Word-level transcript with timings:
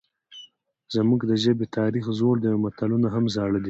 زموږ 0.95 1.21
د 1.29 1.31
ژبې 1.43 1.65
تاریخ 1.77 2.05
زوړ 2.19 2.35
دی 2.41 2.49
او 2.53 2.59
متلونه 2.65 3.07
هم 3.15 3.25
زاړه 3.35 3.57
دي 3.59 3.59